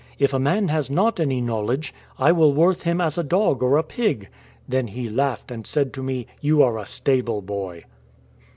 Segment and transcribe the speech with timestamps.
[0.17, 3.77] If a man has not any knowledge, I will worth him as a dog or
[3.77, 4.29] a pig.'
[4.67, 7.83] Then he laughed, and said to me,' You are a stable boy.'